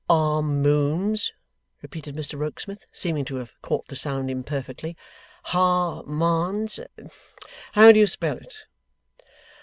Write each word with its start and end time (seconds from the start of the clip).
'Harmoon's,' 0.09 1.31
repeated 1.83 2.15
Mr 2.15 2.35
Rokesmith, 2.39 2.87
seeming 2.91 3.23
to 3.25 3.35
have 3.35 3.51
caught 3.61 3.87
the 3.87 3.95
sound 3.95 4.31
imperfectly, 4.31 4.97
'Harmarn's. 5.53 6.79
How 7.73 7.91
do 7.91 7.99
you 7.99 8.07
spell 8.07 8.37
it? 8.37 8.65